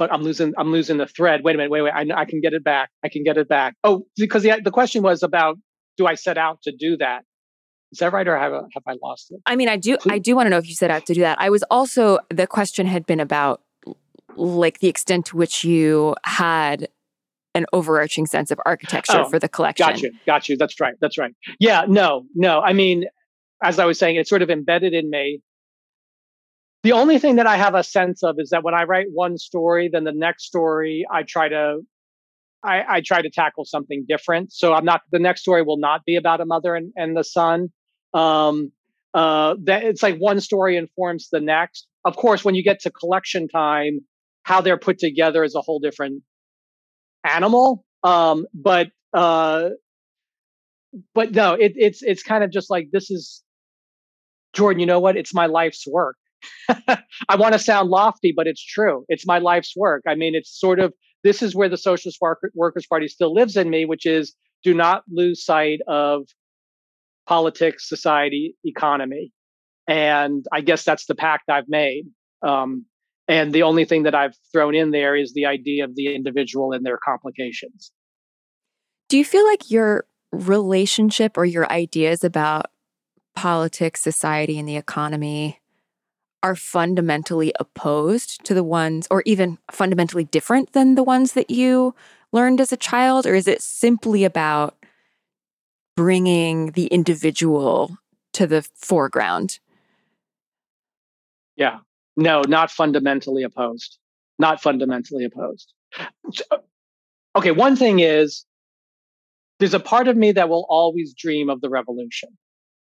[0.00, 0.52] I'm losing.
[0.56, 1.42] I'm losing the thread.
[1.42, 1.70] Wait a minute.
[1.70, 1.92] Wait, wait.
[1.92, 2.90] I, I can get it back.
[3.02, 3.74] I can get it back.
[3.82, 5.58] Oh, because the the question was about
[5.96, 7.24] do I set out to do that?
[7.92, 9.40] Is that right, or have, have I lost it?
[9.46, 9.96] I mean, I do.
[9.96, 10.12] Please.
[10.12, 11.38] I do want to know if you set out to do that.
[11.40, 13.62] I was also the question had been about
[14.36, 16.88] like the extent to which you had
[17.54, 19.86] an overarching sense of architecture oh, for the collection.
[19.86, 20.12] Got you.
[20.26, 20.56] Got you.
[20.56, 20.94] That's right.
[21.00, 21.34] That's right.
[21.58, 21.84] Yeah.
[21.88, 22.24] No.
[22.34, 22.60] No.
[22.60, 23.04] I mean,
[23.62, 25.40] as I was saying, it's sort of embedded in me.
[26.84, 29.36] The only thing that I have a sense of is that when I write one
[29.36, 31.80] story, then the next story I try to
[32.62, 34.52] I, I, try to tackle something different.
[34.52, 37.22] So I'm not the next story will not be about a mother and, and the
[37.22, 37.68] son
[38.14, 38.72] um,
[39.14, 41.86] uh, that it's like one story informs the next.
[42.04, 44.00] Of course, when you get to collection time,
[44.42, 46.22] how they're put together is a whole different
[47.24, 47.84] animal.
[48.02, 49.70] Um, but uh,
[51.14, 53.42] but no, it, it's it's kind of just like this is
[54.54, 54.80] Jordan.
[54.80, 55.16] You know what?
[55.16, 56.16] It's my life's work.
[56.68, 59.04] I want to sound lofty, but it's true.
[59.08, 60.02] It's my life's work.
[60.06, 60.92] I mean, it's sort of
[61.24, 62.18] this is where the Socialist
[62.54, 66.22] Workers Party still lives in me, which is do not lose sight of
[67.28, 69.32] politics, society, economy.
[69.86, 72.04] And I guess that's the pact I've made.
[72.42, 72.86] Um,
[73.28, 76.72] and the only thing that I've thrown in there is the idea of the individual
[76.72, 77.92] and their complications.
[79.10, 82.70] Do you feel like your relationship or your ideas about
[83.36, 85.60] politics, society, and the economy
[86.42, 91.94] are fundamentally opposed to the ones, or even fundamentally different than the ones that you
[92.32, 93.26] learned as a child?
[93.26, 94.77] Or is it simply about
[95.98, 97.98] bringing the individual
[98.32, 99.58] to the foreground.
[101.56, 101.78] Yeah.
[102.16, 103.98] No, not fundamentally opposed.
[104.38, 105.74] Not fundamentally opposed.
[107.34, 108.46] Okay, one thing is
[109.58, 112.28] there's a part of me that will always dream of the revolution,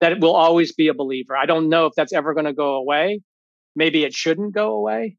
[0.02, 1.38] that it will always be a believer.
[1.38, 3.22] I don't know if that's ever going to go away.
[3.74, 5.15] Maybe it shouldn't go away.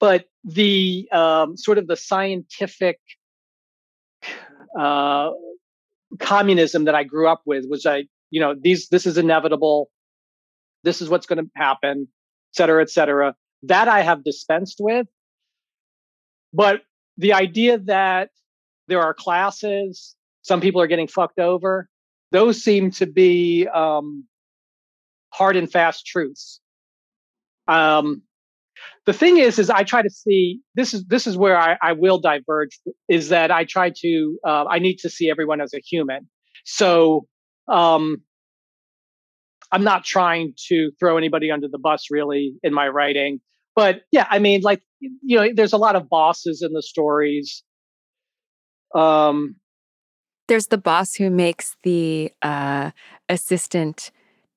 [0.00, 2.98] But the um, sort of the scientific
[4.76, 5.30] uh,
[6.18, 9.90] communism that I grew up with was like, you know, these this is inevitable.
[10.82, 12.08] This is what's going to happen,
[12.52, 13.34] et cetera, et cetera.
[13.62, 15.06] That I have dispensed with.
[16.52, 16.82] But
[17.16, 18.30] the idea that
[18.88, 21.88] there are classes, some people are getting fucked over,
[22.32, 24.26] those seem to be um,
[25.30, 26.60] hard and fast truths.
[27.66, 28.22] Um,
[29.06, 31.92] the thing is is i try to see this is this is where i, I
[31.92, 35.80] will diverge is that i try to uh, i need to see everyone as a
[35.80, 36.28] human.
[36.64, 37.26] So
[37.68, 38.22] um
[39.72, 43.40] i'm not trying to throw anybody under the bus really in my writing
[43.74, 44.82] but yeah i mean like
[45.22, 47.62] you know there's a lot of bosses in the stories.
[48.94, 49.56] Um,
[50.48, 52.92] There's the boss who makes the uh,
[53.28, 54.10] assistant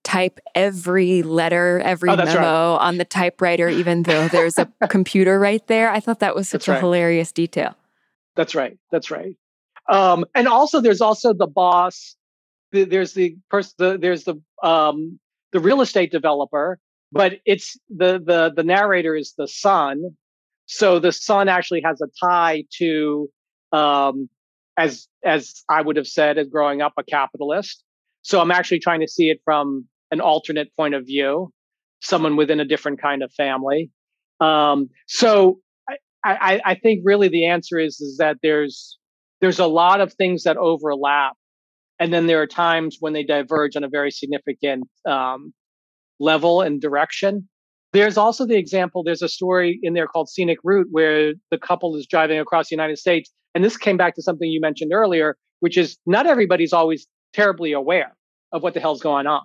[0.08, 2.78] type every letter, every Oh, memo right.
[2.88, 5.92] on the typewriter, even though there's a computer right there.
[5.92, 6.80] I thought that was such That's a right.
[6.80, 7.76] hilarious detail.
[8.38, 8.78] That's right.
[8.90, 9.36] That's right.
[9.90, 12.16] Um, and also, there's also the boss.
[12.72, 13.74] the- There's the person.
[13.78, 15.20] The, there's the um,
[15.52, 16.80] the real estate developer,
[17.12, 20.02] but it's the the the narrator is the son.
[20.68, 23.30] So the son actually has a tie to,
[23.74, 24.30] um,
[24.78, 27.84] as as I would have said, as growing up a capitalist.
[28.22, 31.52] So I'm actually trying to see it from an alternate point of view,
[32.02, 33.90] someone within a different kind of family.
[34.40, 38.98] Um, so I, I, I think really the answer is is that there's
[39.42, 41.34] there's a lot of things that overlap,
[42.00, 45.54] and then there are times when they diverge on a very significant um,
[46.20, 47.48] level and direction.
[47.94, 49.04] There's also the example.
[49.04, 52.76] There's a story in there called Scenic Route where the couple is driving across the
[52.76, 56.74] United States, and this came back to something you mentioned earlier, which is not everybody's
[56.74, 58.16] always terribly aware
[58.52, 59.42] of what the hell's going on,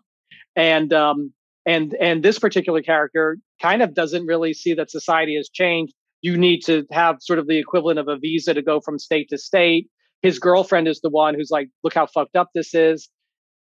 [0.56, 1.32] and um,
[1.66, 6.38] and and this particular character kind of doesn't really see that society has changed you
[6.38, 9.36] need to have sort of the equivalent of a visa to go from state to
[9.36, 9.90] state.
[10.22, 13.08] His girlfriend is the one who's like, look how fucked up this is.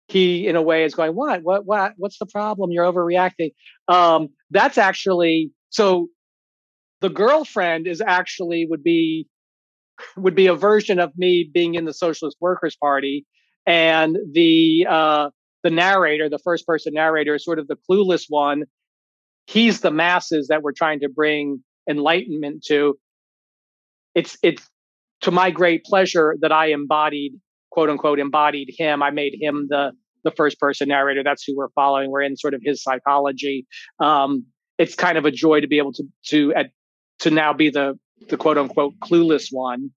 [0.08, 2.70] He, in a way, is going, what, what, what, what's the problem?
[2.70, 3.50] You're overreacting.
[3.88, 6.06] Um, that's actually, so
[7.00, 9.26] the girlfriend is actually would be,
[10.16, 13.26] would be a version of me being in the Socialist Workers Party.
[13.66, 15.30] And the, uh,
[15.66, 18.66] the narrator, the first person narrator is sort of the clueless one.
[19.48, 22.96] He's the masses that we're trying to bring enlightenment to.
[24.14, 24.64] It's it's
[25.22, 27.32] to my great pleasure that i embodied
[27.72, 29.02] quote unquote embodied him.
[29.02, 29.90] I made him the
[30.22, 31.24] the first person narrator.
[31.24, 32.12] That's who we're following.
[32.12, 33.66] We're in sort of his psychology.
[33.98, 34.46] Um
[34.78, 36.66] it's kind of a joy to be able to to at,
[37.20, 37.98] to now be the
[38.28, 39.90] the quote unquote clueless one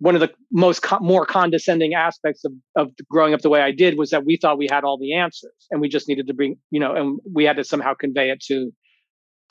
[0.00, 3.70] one of the most co- more condescending aspects of, of growing up the way I
[3.70, 6.34] did was that we thought we had all the answers and we just needed to
[6.34, 8.72] bring, you know, and we had to somehow convey it to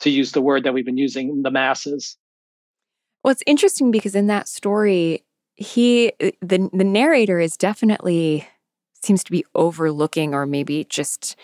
[0.00, 2.16] to use the word that we've been using, the masses.
[3.22, 5.24] Well, it's interesting because in that story,
[5.56, 8.48] he the the narrator is definitely
[9.02, 11.36] seems to be overlooking or maybe just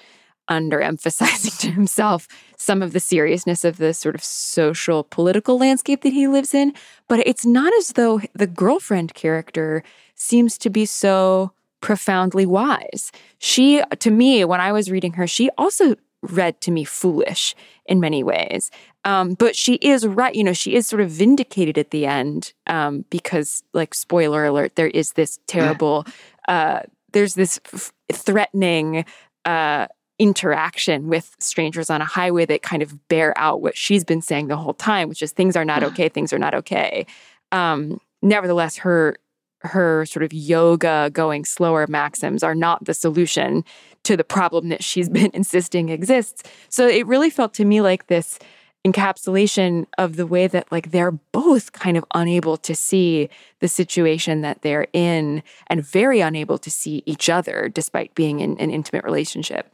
[0.50, 2.26] underemphasizing to himself
[2.56, 6.72] some of the seriousness of the sort of social political landscape that he lives in.
[7.08, 9.82] But it's not as though the girlfriend character
[10.14, 13.12] seems to be so profoundly wise.
[13.38, 17.54] She, to me, when I was reading her, she also read to me foolish
[17.84, 18.70] in many ways.
[19.04, 22.52] Um, but she is right, you know, she is sort of vindicated at the end
[22.66, 26.04] um, because, like, spoiler alert, there is this terrible,
[26.48, 26.80] uh,
[27.12, 29.04] there's this f- threatening
[29.44, 29.86] uh,
[30.18, 34.48] interaction with strangers on a highway that kind of bear out what she's been saying
[34.48, 37.06] the whole time, which is things are not okay, things are not okay.
[37.52, 39.16] Um, nevertheless, her
[39.60, 43.64] her sort of yoga going slower maxims are not the solution
[44.04, 46.42] to the problem that she's been insisting exists.
[46.68, 48.38] So it really felt to me like this
[48.86, 54.42] encapsulation of the way that like they're both kind of unable to see the situation
[54.42, 59.04] that they're in and very unable to see each other despite being in an intimate
[59.04, 59.72] relationship.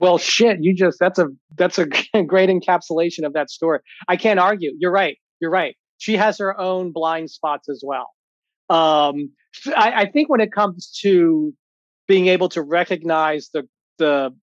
[0.00, 1.86] Well, shit, you just that's a that's a
[2.26, 3.80] great encapsulation of that story.
[4.08, 4.72] I can't argue.
[4.78, 5.18] You're right.
[5.40, 5.76] You're right.
[5.98, 8.08] She has her own blind spots as well.
[8.70, 9.30] Um,
[9.76, 11.52] I, I think when it comes to
[12.08, 14.34] being able to recognize the the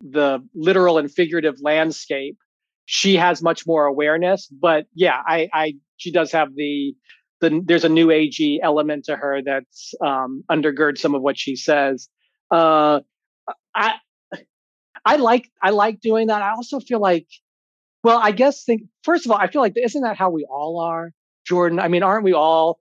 [0.00, 2.36] the literal and figurative landscape,
[2.86, 4.46] she has much more awareness.
[4.46, 6.94] But yeah, I, I she does have the
[7.40, 11.56] the there's a new agey element to her that's um, undergirds some of what she
[11.56, 12.08] says.
[12.52, 13.00] Uh,
[13.74, 13.94] I
[15.04, 16.42] I like I like doing that.
[16.42, 17.26] I also feel like,
[18.04, 20.80] well, I guess think first of all, I feel like isn't that how we all
[20.80, 21.12] are,
[21.46, 21.80] Jordan?
[21.80, 22.78] I mean, aren't we all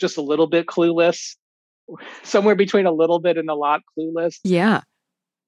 [0.00, 1.36] just a little bit clueless,
[2.22, 4.38] somewhere between a little bit and a lot clueless?
[4.44, 4.82] Yeah.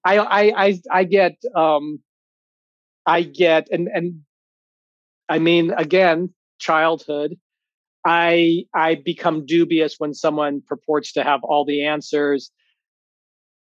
[0.05, 2.01] I I I, I get um,
[3.05, 4.21] I get and and
[5.29, 7.37] I mean again, childhood.
[8.05, 12.53] I I become dubious when someone purports to have all the answers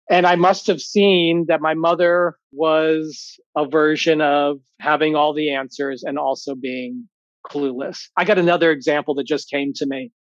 [0.10, 5.54] and I must have seen that my mother was a version of having all the
[5.54, 7.08] answers and also being
[7.50, 8.04] clueless.
[8.16, 10.12] I got another example that just came to me.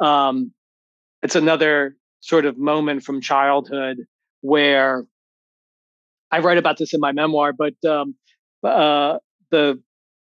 [0.00, 0.52] Um,
[1.22, 3.98] it's another sort of moment from childhood
[4.40, 5.04] where
[6.30, 8.14] I write about this in my memoir, but um,
[8.62, 9.18] uh,
[9.50, 9.82] the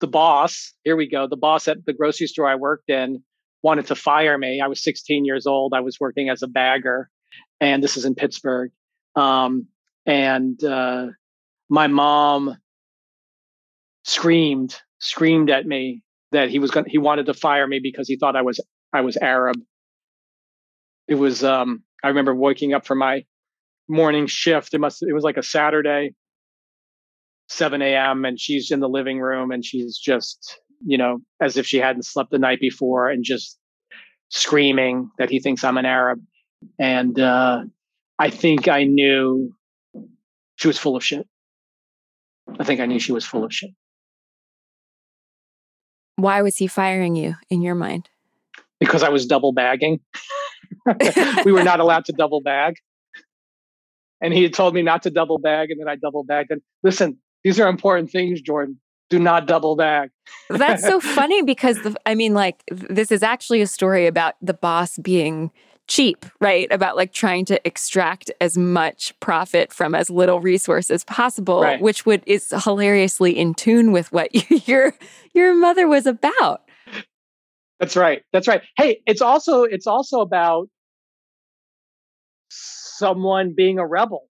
[0.02, 3.22] the boss, here we go, the boss at the grocery store I worked in
[3.62, 4.62] wanted to fire me.
[4.62, 5.74] I was 16 years old.
[5.74, 7.10] I was working as a bagger,
[7.60, 8.72] and this is in Pittsburgh.
[9.20, 9.68] Um,
[10.06, 11.08] and uh,
[11.70, 12.58] my mom
[14.06, 18.18] screamed, screamed at me that he was going he wanted to fire me because he
[18.18, 18.60] thought I was
[18.94, 19.58] I was Arab.
[21.08, 23.26] it was um i remember waking up for my
[23.90, 26.14] morning shift it must it was like a saturday
[27.50, 31.66] 7 a.m and she's in the living room and she's just you know as if
[31.66, 33.58] she hadn't slept the night before and just
[34.30, 36.20] screaming that he thinks i'm an arab
[36.80, 37.64] and uh
[38.20, 39.54] i think i knew
[40.56, 41.28] she was full of shit
[42.60, 43.72] i think i knew she was full of shit
[46.18, 48.10] Why was he firing you in your mind?
[48.80, 50.00] because I was double bagging.
[51.46, 52.76] we were not allowed to double bag.
[54.22, 56.52] And he had told me not to double bag, and then I double bagged.
[56.52, 58.80] And listen, these are important things, Jordan.
[59.10, 60.12] Do not double bag.
[60.50, 64.54] That's so funny because the, I mean, like, this is actually a story about the
[64.54, 65.52] boss being
[65.90, 66.72] cheap, right?
[66.72, 71.82] About like trying to extract as much profit from as little resource as possible, Right.
[71.82, 74.30] which would is hilariously in tune with what
[74.68, 74.94] your
[75.34, 76.62] your mother was about.
[77.80, 78.22] That's right.
[78.32, 78.62] That's right.
[78.78, 80.68] Hey, it's also it's also about
[82.50, 84.28] someone being a rebel.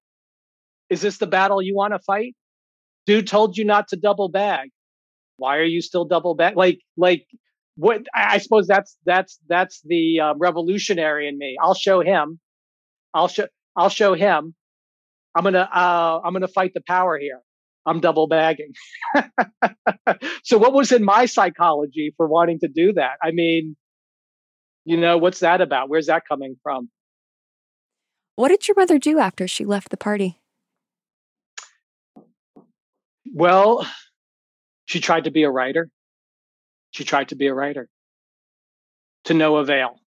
[0.90, 2.36] Is this the battle you want to fight?
[3.06, 4.70] Dude told you not to double bag.
[5.38, 6.56] Why are you still double bag?
[6.56, 7.26] Like like
[7.76, 8.04] what?
[8.14, 11.58] I suppose that's that's that's the uh, revolutionary in me.
[11.62, 12.40] I'll show him.
[13.14, 14.56] I'll show I'll show him.
[15.36, 17.42] I'm gonna uh, I'm gonna fight the power here.
[17.86, 18.74] I'm double bagging.
[20.44, 23.18] so what was in my psychology for wanting to do that?
[23.22, 23.76] I mean,
[24.86, 25.90] you know, what's that about?
[25.90, 26.90] Where's that coming from?
[28.36, 30.40] What did your mother do after she left the party?
[33.34, 33.88] Well,
[34.86, 35.90] she tried to be a writer.
[36.96, 37.90] She tried to be a writer
[39.26, 40.00] to no avail.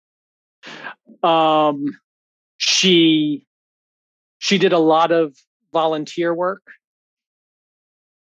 [1.20, 1.98] Um,
[2.58, 3.44] she
[4.38, 5.36] she did a lot of
[5.72, 6.62] volunteer work.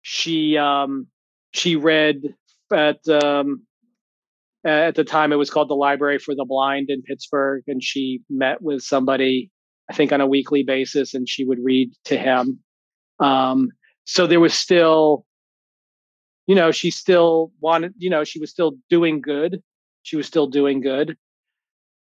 [0.03, 1.07] She um,
[1.53, 2.21] she read
[2.71, 3.63] at um,
[4.63, 8.21] at the time it was called the Library for the Blind in Pittsburgh, and she
[8.29, 9.49] met with somebody
[9.89, 12.59] I think on a weekly basis, and she would read to him.
[13.19, 13.69] Um,
[14.03, 15.25] so there was still
[16.51, 19.63] you know she still wanted you know she was still doing good.
[20.03, 21.15] She was still doing good.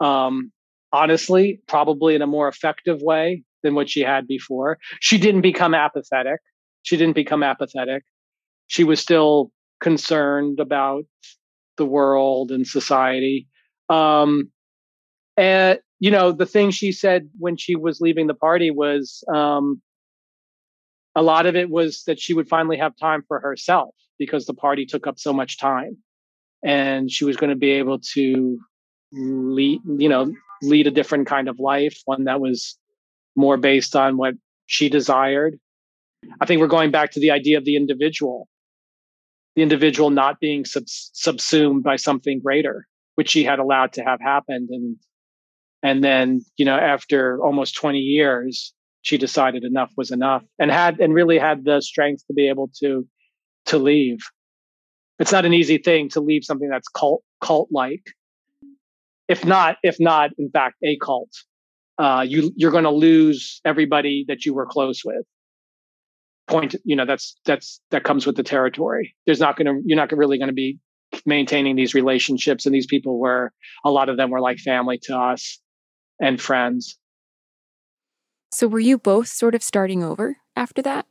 [0.00, 0.52] Um
[0.92, 4.76] honestly probably in a more effective way than what she had before.
[5.00, 6.40] She didn't become apathetic.
[6.82, 8.02] She didn't become apathetic.
[8.66, 11.04] She was still concerned about
[11.78, 13.48] the world and society.
[13.88, 14.50] Um
[15.38, 19.80] and you know the thing she said when she was leaving the party was um
[21.14, 24.54] a lot of it was that she would finally have time for herself because the
[24.54, 25.96] party took up so much time.
[26.64, 28.58] And she was going to be able to
[29.12, 32.76] lead you know lead a different kind of life one that was
[33.36, 34.34] more based on what
[34.66, 35.58] she desired.
[36.40, 38.48] I think we're going back to the idea of the individual
[39.56, 44.20] the individual not being subs- subsumed by something greater which she had allowed to have
[44.20, 44.68] happened.
[44.70, 44.96] And
[45.82, 48.72] and then you know after almost 20 years
[49.04, 52.70] she decided enough was enough and had and really had the strength to be able
[52.80, 53.06] to
[53.66, 54.18] to leave.
[55.18, 58.02] It's not an easy thing to leave something that's cult cult like
[59.28, 61.30] if not if not in fact a cult
[61.98, 65.24] uh you you're going to lose everybody that you were close with.
[66.48, 69.14] Point you know that's that's that comes with the territory.
[69.26, 70.78] There's not going to you're not really going to be
[71.26, 73.52] maintaining these relationships and these people were
[73.84, 75.60] a lot of them were like family to us
[76.20, 76.98] and friends
[78.54, 81.06] So were you both sort of starting over after that?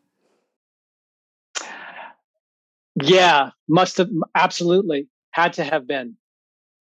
[3.02, 5.10] Yeah, must have absolutely.
[5.32, 6.16] Had to have been.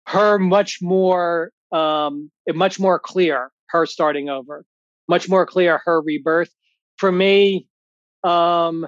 [0.09, 4.65] Her much more um much more clear her starting over.
[5.09, 6.51] Much more clear her rebirth.
[6.97, 7.69] For me
[8.25, 8.85] um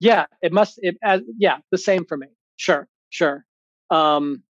[0.00, 2.26] yeah it must it as yeah the same for me.
[2.56, 3.44] Sure sure.
[3.90, 4.42] Um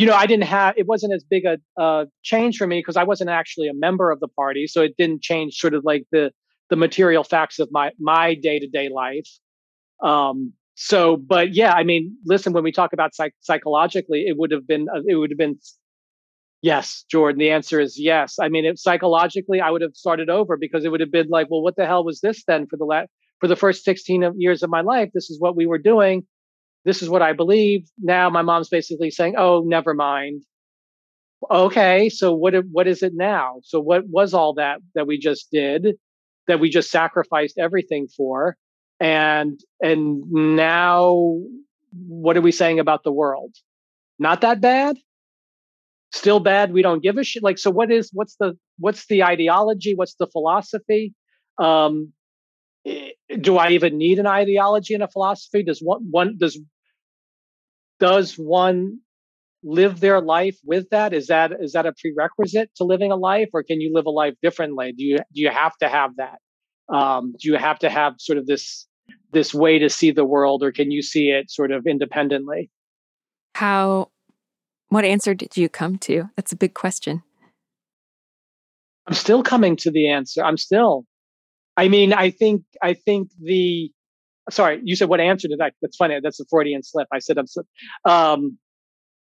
[0.00, 2.96] you know i didn't have it wasn't as big a uh change for me because
[2.96, 6.04] i wasn't actually a member of the party so it didn't change sort of like
[6.10, 6.30] the
[6.70, 9.28] the material facts of my my day-to-day life.
[10.02, 14.50] Um so but yeah i mean listen when we talk about psych- psychologically it would
[14.50, 15.58] have been uh, it would have been
[16.62, 18.36] yes jordan the answer is yes.
[18.40, 21.48] I mean it, psychologically i would have started over because it would have been like
[21.50, 24.62] well what the hell was this then for the la- for the first 16 years
[24.62, 25.10] of my life?
[25.12, 26.26] This is what we were doing
[26.84, 27.88] this is what i believe.
[27.98, 30.42] Now my mom's basically saying oh never mind.
[31.50, 33.60] Okay so what what is it now?
[33.64, 35.96] So what was all that that we just did
[36.46, 38.56] that we just sacrificed everything for?
[38.98, 41.38] And and now
[41.92, 43.54] what are we saying about the world?
[44.18, 44.96] Not that bad?
[46.12, 46.72] Still bad?
[46.72, 47.42] We don't give a shit?
[47.42, 49.94] Like so what is what's the what's the ideology?
[49.94, 51.14] What's the philosophy?
[51.58, 52.12] Um
[53.40, 56.58] do i even need an ideology and a philosophy does one one does
[58.00, 58.98] does one
[59.62, 61.12] live their life with that?
[61.12, 64.10] Is that is that a prerequisite to living a life, or can you live a
[64.10, 64.92] life differently?
[64.92, 66.38] Do you do you have to have that?
[66.92, 68.86] Um, do you have to have sort of this
[69.32, 72.70] this way to see the world, or can you see it sort of independently?
[73.54, 74.10] How?
[74.88, 76.30] What answer did you come to?
[76.36, 77.22] That's a big question.
[79.06, 80.42] I'm still coming to the answer.
[80.42, 81.04] I'm still.
[81.80, 83.90] I mean, I think I think the
[84.50, 85.70] sorry, you said what answer did I?
[85.80, 86.20] That's funny.
[86.22, 87.08] That's a Freudian slip.
[87.10, 87.46] I said I'm.
[88.04, 88.58] Um,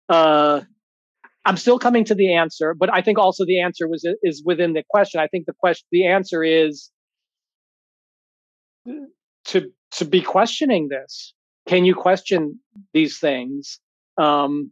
[0.09, 0.61] uh,
[1.45, 4.73] I'm still coming to the answer, but I think also the answer was is within
[4.73, 5.21] the question.
[5.21, 6.89] I think the question, the answer is
[9.45, 11.35] to to be questioning this.
[11.67, 12.59] Can you question
[12.95, 13.79] these things?
[14.17, 14.71] Um,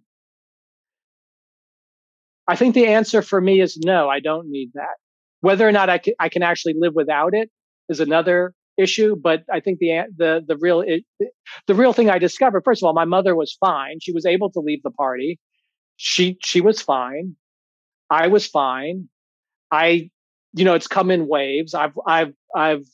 [2.47, 4.09] I think the answer for me is no.
[4.09, 4.95] I don't need that.
[5.41, 7.51] Whether or not I can, I can actually live without it
[7.89, 9.15] is another issue.
[9.15, 10.83] But I think the the the real
[11.67, 12.63] the real thing I discovered.
[12.63, 13.97] First of all, my mother was fine.
[14.01, 15.39] She was able to leave the party.
[15.97, 17.35] She she was fine.
[18.09, 19.09] I was fine.
[19.71, 20.09] I
[20.53, 21.73] you know it's come in waves.
[21.73, 22.85] I've I've I've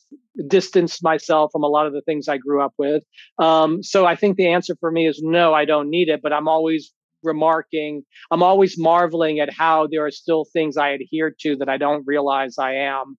[0.48, 3.04] distanced myself from a lot of the things I grew up with.
[3.38, 5.54] Um, so I think the answer for me is no.
[5.54, 6.20] I don't need it.
[6.22, 6.92] But I'm always
[7.22, 8.02] remarking.
[8.30, 12.04] I'm always marveling at how there are still things I adhere to that I don't
[12.06, 13.16] realize I am.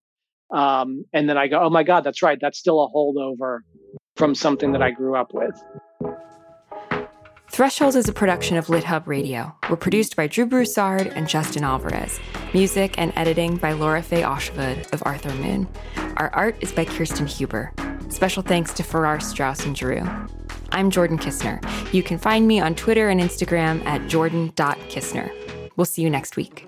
[0.51, 2.37] Um, and then I go, oh my God, that's right.
[2.39, 3.59] That's still a holdover
[4.15, 5.61] from something that I grew up with.
[7.51, 9.55] Threshold is a production of LitHub Radio.
[9.69, 12.19] We're produced by Drew Broussard and Justin Alvarez.
[12.53, 15.67] Music and editing by Lora-Faye Åshuvud of Arthur Moon.
[16.17, 17.71] Our art is by Kirsten Huber.
[18.09, 20.05] Special thanks to Farrar Straus and Giroux.
[20.71, 21.63] I'm Jordan Kisner.
[21.93, 25.31] You can find me on Twitter and Instagram at jordan.kisner.
[25.77, 26.67] We'll see you next week.